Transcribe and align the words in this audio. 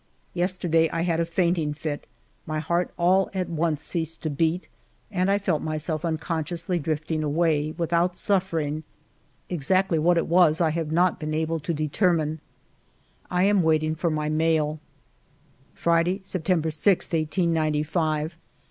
Yesterday 0.33 0.89
I 0.89 1.01
had 1.03 1.19
a 1.19 1.25
fainting 1.27 1.75
fit; 1.75 2.07
my 2.47 2.57
heart 2.57 2.89
all 2.97 3.29
at 3.35 3.47
once 3.49 3.83
ceased 3.83 4.23
to 4.23 4.31
beat, 4.31 4.67
and 5.11 5.29
I 5.29 5.37
felt 5.37 5.61
myself 5.61 6.03
unconsciously 6.03 6.79
drifting 6.79 7.21
away, 7.23 7.75
without 7.77 8.17
suf 8.17 8.49
fering. 8.49 8.81
Exactly 9.47 9.99
what 9.99 10.17
it 10.17 10.25
was 10.25 10.59
I 10.59 10.71
have 10.71 10.91
not 10.91 11.19
been 11.19 11.35
able 11.35 11.59
to 11.59 11.71
determine. 11.71 12.39
I 13.29 13.43
am 13.43 13.61
waiting 13.61 13.93
for 13.93 14.09
my 14.09 14.27
mail. 14.27 14.79
1 15.75 15.75
64 15.75 15.93
FIVE 15.93 15.93
YEARS 15.93 16.01
OF 16.01 16.07
MY 16.07 16.15
LIFE 16.15 16.23
Friday^ 16.23 16.25
September 16.25 16.71
6, 16.71 17.13
1895. 17.13 18.37